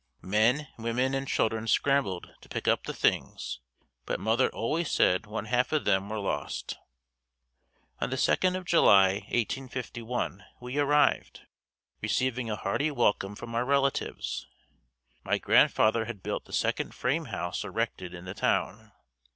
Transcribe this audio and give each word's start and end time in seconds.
Men, 0.23 0.67
women 0.79 1.13
and 1.13 1.27
children 1.27 1.67
scrambled 1.67 2.33
to 2.41 2.49
pick 2.49 2.67
up 2.67 2.85
the 2.85 2.93
things 2.95 3.59
but 4.07 4.19
mother 4.19 4.49
always 4.49 4.89
said 4.89 5.27
one 5.27 5.45
half 5.45 5.71
of 5.71 5.85
them 5.85 6.09
were 6.09 6.17
lost. 6.17 6.75
On 7.99 8.09
the 8.09 8.17
second 8.17 8.55
of 8.55 8.65
July, 8.65 9.11
1851 9.29 10.43
we 10.59 10.79
arrived, 10.79 11.41
receiving 12.01 12.49
a 12.49 12.55
hearty 12.55 12.89
welcome 12.89 13.35
from 13.35 13.53
our 13.53 13.63
relatives. 13.63 14.47
My 15.23 15.37
grandfather 15.37 16.05
had 16.05 16.23
built 16.23 16.45
the 16.45 16.51
second 16.51 16.95
frame 16.95 17.25
house 17.25 17.63
erected 17.63 18.15
in 18.15 18.25
the 18.25 18.33
town. 18.33 18.93